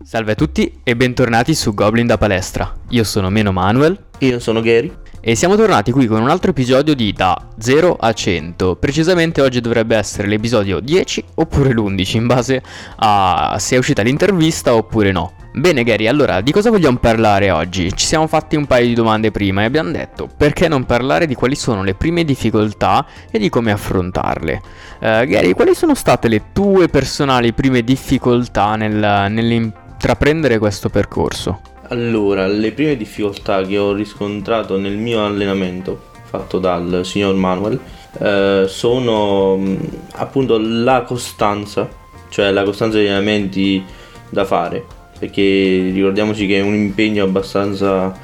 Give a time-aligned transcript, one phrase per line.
[0.00, 2.72] Salve a tutti e bentornati su Goblin da palestra.
[2.90, 3.98] Io sono Meno Manuel.
[4.18, 4.90] Io sono Gary.
[5.20, 8.76] E siamo tornati qui con un altro episodio di Da 0 a 100.
[8.76, 12.62] Precisamente oggi dovrebbe essere l'episodio 10 oppure l'11 in base
[12.96, 15.32] a se è uscita l'intervista oppure no.
[15.52, 17.92] Bene Gary, allora di cosa vogliamo parlare oggi?
[17.92, 21.34] Ci siamo fatti un paio di domande prima e abbiamo detto perché non parlare di
[21.34, 24.62] quali sono le prime difficoltà e di come affrontarle.
[25.00, 29.32] Uh, Gary, quali sono state le tue personali prime difficoltà nel,
[29.98, 31.60] nell'intraprendere questo percorso?
[31.88, 37.80] Allora, le prime difficoltà che ho riscontrato nel mio allenamento fatto dal signor Manuel
[38.20, 39.78] eh, sono mh,
[40.12, 41.88] appunto la costanza,
[42.28, 43.82] cioè la costanza degli allenamenti
[44.30, 44.84] da fare
[45.18, 48.14] perché ricordiamoci che è un impegno abbastanza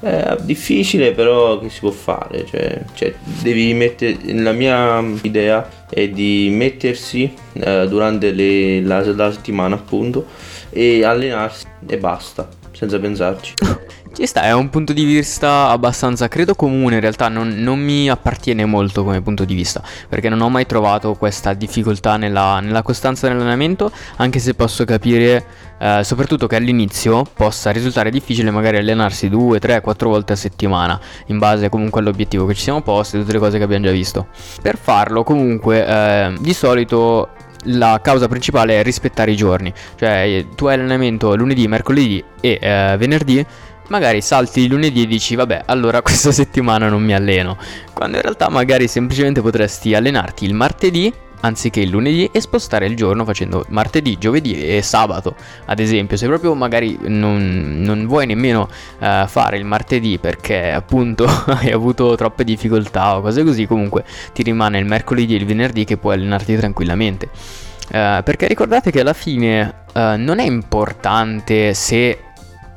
[0.00, 6.08] eh, difficile però che si può fare cioè, cioè devi mettere la mia idea è
[6.08, 10.26] di mettersi eh, durante le, la, la settimana appunto
[10.72, 13.54] e allenarsi e basta senza pensarci
[14.14, 18.10] Ci sta, è un punto di vista abbastanza, credo comune, in realtà non, non, mi
[18.10, 22.82] appartiene molto come punto di vista, perché non ho mai trovato questa difficoltà nella, nella
[22.82, 25.46] costanza dell'allenamento, anche se posso capire
[25.78, 31.00] eh, soprattutto che all'inizio possa risultare difficile magari allenarsi 2, 3, 4 volte a settimana,
[31.28, 33.92] in base comunque all'obiettivo che ci siamo posti e tutte le cose che abbiamo già
[33.92, 34.26] visto.
[34.60, 37.30] Per farlo comunque eh, di solito
[37.64, 42.96] la causa principale è rispettare i giorni, cioè tu hai allenamento lunedì, mercoledì e eh,
[42.98, 43.44] venerdì
[43.88, 47.56] magari salti il lunedì e dici vabbè allora questa settimana non mi alleno,
[47.92, 52.96] quando in realtà magari semplicemente potresti allenarti il martedì anziché il lunedì e spostare il
[52.96, 55.34] giorno facendo martedì, giovedì e sabato.
[55.66, 58.68] Ad esempio se proprio magari non, non vuoi nemmeno
[58.98, 64.42] uh, fare il martedì perché appunto hai avuto troppe difficoltà o cose così comunque ti
[64.42, 67.28] rimane il mercoledì e il venerdì che puoi allenarti tranquillamente.
[67.88, 72.18] Uh, perché ricordate che alla fine uh, non è importante se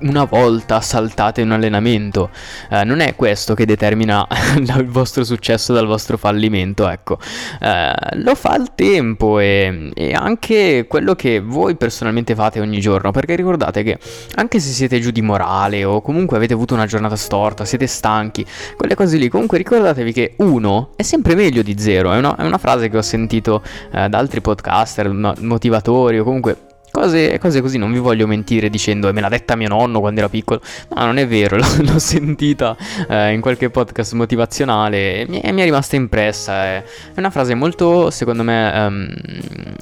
[0.01, 2.29] una volta saltate un allenamento.
[2.69, 7.17] Eh, non è questo che determina il vostro successo dal vostro fallimento, ecco.
[7.59, 13.11] Eh, lo fa il tempo e, e, anche quello che voi personalmente fate ogni giorno,
[13.11, 13.97] perché ricordate che
[14.35, 18.45] anche se siete giù di morale o comunque avete avuto una giornata storta, siete stanchi,
[18.75, 22.11] quelle cose lì, comunque ricordatevi che uno è sempre meglio di zero.
[22.11, 23.61] È una, è una frase che ho sentito
[23.91, 26.57] eh, da altri podcaster, motivatori o comunque
[27.05, 30.27] Cose, cose, così, non vi voglio mentire dicendo me l'ha detta mio nonno quando era
[30.27, 30.59] piccolo.
[30.95, 31.55] No, non è vero,
[31.85, 32.75] l'ho sentita
[33.07, 36.63] eh, in qualche podcast motivazionale e mi, è, mi è rimasta impressa.
[36.63, 36.83] È,
[37.13, 39.13] è, una frase molto, secondo me, um,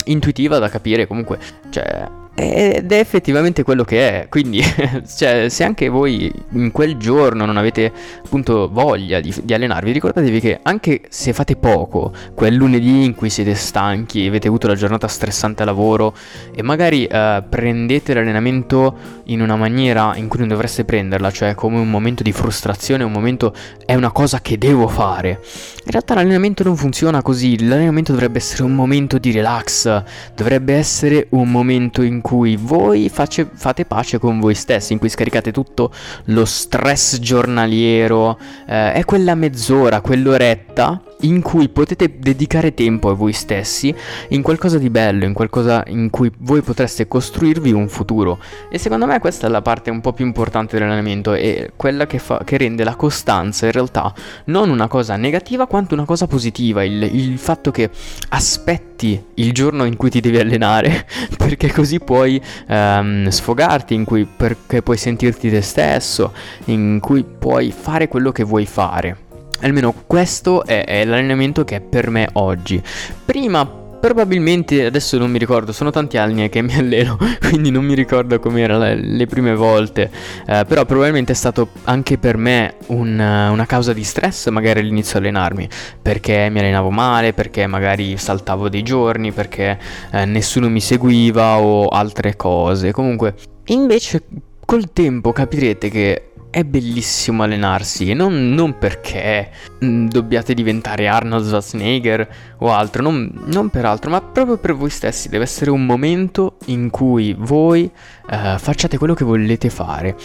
[0.03, 1.07] intuitiva da capire.
[1.07, 1.39] Comunque,
[1.69, 4.27] cioè, ed è effettivamente quello che è.
[4.27, 4.63] Quindi,
[5.15, 7.91] cioè, se anche voi in quel giorno non avete
[8.25, 13.29] appunto voglia di, di, allenarvi, ricordatevi che anche se fate poco, quel lunedì in cui
[13.29, 16.15] siete stanchi, avete avuto la giornata stressante a lavoro
[16.53, 21.77] e magari eh, prendete l'allenamento in una maniera in cui non dovreste prenderla, cioè come
[21.77, 23.53] un momento di frustrazione, un momento
[23.85, 25.39] è una cosa che devo fare.
[25.85, 31.27] In realtà l'allenamento non funziona così, l'allenamento dovrebbe essere un momento di relax, dovrebbe essere
[31.29, 35.91] un momento in cui voi face, fate pace con voi stessi, in cui scaricate tutto
[36.25, 43.33] lo stress giornaliero, eh, è quella mezz'ora, quell'oretta in cui potete dedicare tempo a voi
[43.33, 43.93] stessi
[44.29, 48.39] in qualcosa di bello, in qualcosa in cui voi potreste costruirvi un futuro.
[48.69, 52.19] E secondo me questa è la parte un po' più importante dell'allenamento e quella che,
[52.19, 54.13] fa, che rende la costanza in realtà
[54.45, 57.89] non una cosa negativa quanto una cosa positiva, il, il fatto che
[58.29, 61.05] aspetti il giorno in cui ti devi allenare
[61.37, 66.33] perché così puoi um, sfogarti, in cui perché puoi sentirti te stesso,
[66.65, 69.22] in cui puoi fare quello che vuoi fare.
[69.63, 72.81] Almeno questo è, è l'allenamento che è per me oggi.
[73.25, 77.93] Prima probabilmente adesso non mi ricordo, sono tanti anni che mi alleno, quindi non mi
[77.93, 80.11] ricordo com'era le, le prime volte,
[80.45, 85.19] eh, però probabilmente è stato anche per me un, una causa di stress magari all'inizio
[85.19, 85.69] allenarmi,
[86.01, 89.79] perché mi allenavo male, perché magari saltavo dei giorni, perché
[90.11, 92.91] eh, nessuno mi seguiva o altre cose.
[92.91, 93.35] Comunque,
[93.67, 94.23] invece
[94.65, 101.07] col tempo capirete che è bellissimo allenarsi e non, non perché mh, mm, dobbiate diventare
[101.07, 102.27] Arnold Schwarzenegger
[102.59, 105.29] o altro, non, non, per altro, ma proprio per voi stessi.
[105.29, 107.89] Deve essere un momento in cui voi
[108.29, 110.15] uh, facciate quello che volete fare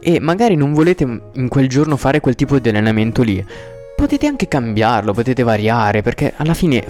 [0.00, 3.44] e magari non volete in quel giorno fare quel tipo di allenamento lì.
[3.94, 6.84] Potete anche cambiarlo, potete variare perché alla fine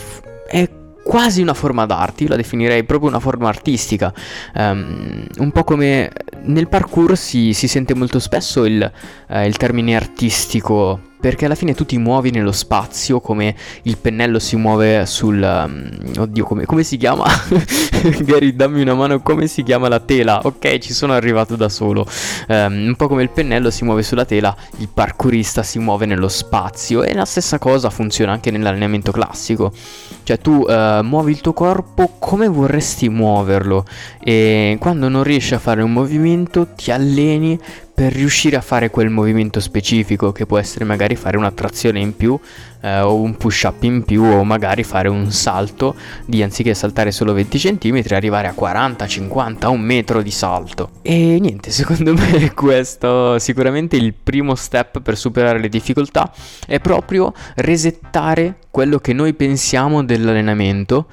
[0.49, 0.67] è
[1.07, 4.13] quasi una forma d'arte, io la definirei proprio una forma artistica,
[4.55, 6.11] um, un po' come
[6.43, 8.91] nel parkour si, si sente molto spesso il,
[9.29, 13.53] uh, il termine artistico perché alla fine tu ti muovi nello spazio come
[13.83, 15.43] il pennello si muove sul...
[15.43, 17.25] Um, oddio, come, come si chiama?
[18.23, 20.43] Gary, dammi una mano, come si chiama la tela?
[20.45, 22.07] Ok, ci sono arrivato da solo.
[22.47, 26.29] Um, un po' come il pennello si muove sulla tela, il parkourista si muove nello
[26.29, 29.73] spazio e la stessa cosa funziona anche nell'allenamento classico.
[30.23, 33.85] Cioè tu uh, muovi il tuo corpo come vorresti muoverlo
[34.23, 37.59] e quando non riesci a fare un movimento ti alleni
[37.97, 42.15] per riuscire a fare quel movimento specifico che può essere magari fare una trazione in
[42.15, 42.39] più
[42.83, 45.95] eh, o un push up in più o magari fare un salto
[46.27, 50.91] di anziché saltare solo 20 cm arrivare a 40, 50, un metro di salto.
[51.01, 56.31] E niente secondo me questo sicuramente il primo step per superare le difficoltà
[56.67, 61.07] è proprio resettare quello che noi pensiamo dell'allenamento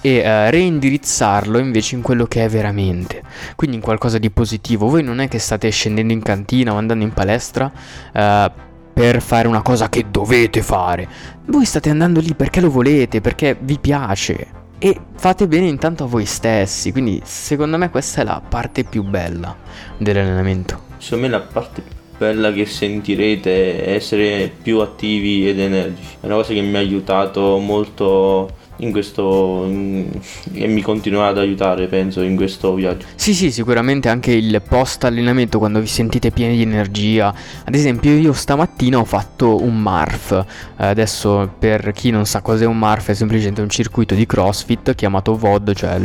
[0.00, 3.22] e uh, reindirizzarlo invece in quello che è veramente,
[3.56, 4.88] quindi in qualcosa di positivo.
[4.88, 8.50] Voi non è che state scendendo in cantina o andando in palestra uh,
[8.92, 11.08] per fare una cosa che dovete fare,
[11.46, 14.56] voi state andando lì perché lo volete, perché vi piace.
[14.80, 19.02] E fate bene intanto a voi stessi, quindi secondo me questa è la parte più
[19.02, 19.56] bella
[19.96, 20.82] dell'allenamento.
[20.98, 26.26] Secondo me la parte più bella che sentirete è essere più attivi ed energici, è
[26.26, 30.08] una cosa che mi ha aiutato molto in questo in,
[30.52, 33.06] e mi continuerà ad aiutare penso in questo viaggio.
[33.14, 37.34] Sì sì sicuramente anche il post allenamento quando vi sentite pieni di energia.
[37.64, 40.44] Ad esempio io stamattina ho fatto un MARF.
[40.76, 45.36] Adesso per chi non sa cos'è un MARF è semplicemente un circuito di CrossFit chiamato
[45.36, 46.00] VOD cioè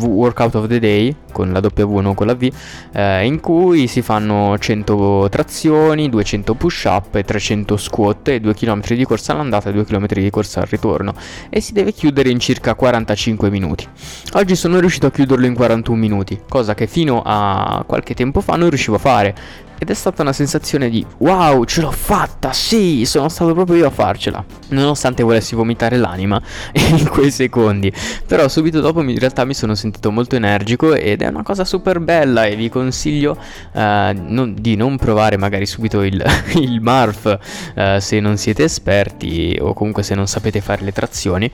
[0.00, 2.50] Workout of the Day con la W non con la V
[2.92, 8.54] eh, in cui si fanno 100 trazioni 200 push up e 300 squat e 2
[8.54, 11.14] km di corsa all'andata e 2 km di corsa al ritorno.
[11.50, 13.86] E si deve chiudere chiudere in circa 45 minuti.
[14.32, 18.56] Oggi sono riuscito a chiuderlo in 41 minuti, cosa che fino a qualche tempo fa
[18.56, 19.34] non riuscivo a fare
[19.78, 23.86] ed è stata una sensazione di wow, ce l'ho fatta, sì, sono stato proprio io
[23.86, 24.44] a farcela.
[24.68, 26.40] Nonostante volessi vomitare l'anima
[26.72, 27.92] in quei secondi.
[28.26, 32.00] Però subito dopo in realtà mi sono sentito molto energico ed è una cosa super
[32.00, 33.36] bella e vi consiglio
[33.72, 36.24] uh, non, di non provare magari subito il,
[36.56, 37.38] il MARF
[37.74, 41.50] uh, se non siete esperti o comunque se non sapete fare le trazioni.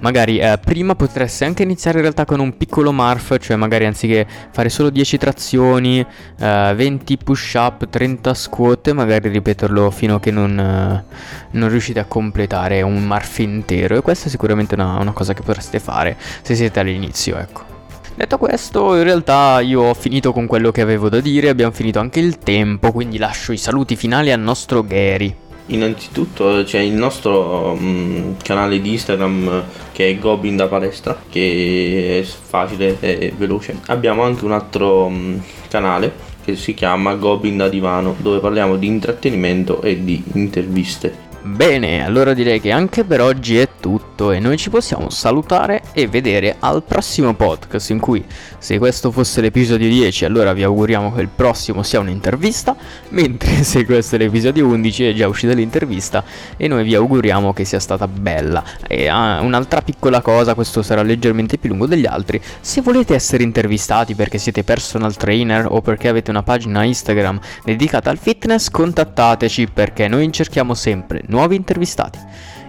[0.00, 4.26] Magari uh, prima potreste anche iniziare in realtà con un piccolo MARF, cioè magari anziché
[4.50, 6.04] fare solo 10 trazioni,
[6.38, 11.04] 20 push up, 30 squat magari ripeterlo fino a che non, eh,
[11.52, 15.42] non riuscite a completare un marf intero e questa è sicuramente una, una cosa che
[15.42, 17.68] potreste fare se siete all'inizio, ecco.
[18.14, 22.00] Detto questo, in realtà io ho finito con quello che avevo da dire, abbiamo finito
[22.00, 25.34] anche il tempo, quindi lascio i saluti finali al nostro Gary.
[25.70, 32.24] Innanzitutto c'è il nostro um, canale di Instagram che è Goblin da palestra, che è
[32.24, 33.78] facile e veloce.
[33.86, 36.12] Abbiamo anche un altro um, canale
[36.44, 41.29] che si chiama Goblin da divano, dove parliamo di intrattenimento e di interviste.
[41.42, 46.06] Bene, allora direi che anche per oggi è tutto e noi ci possiamo salutare e
[46.06, 48.22] vedere al prossimo podcast in cui
[48.58, 52.76] se questo fosse l'episodio 10 allora vi auguriamo che il prossimo sia un'intervista,
[53.10, 56.22] mentre se questo è l'episodio 11 è già uscita l'intervista
[56.58, 58.62] e noi vi auguriamo che sia stata bella.
[58.86, 63.44] E ah, un'altra piccola cosa, questo sarà leggermente più lungo degli altri, se volete essere
[63.44, 69.68] intervistati perché siete personal trainer o perché avete una pagina Instagram dedicata al fitness, contattateci
[69.72, 72.18] perché noi cerchiamo sempre nuovi intervistati.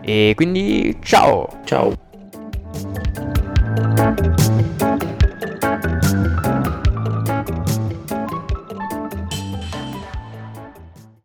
[0.02, 1.62] E quindi ciao!
[1.66, 1.98] Ciao!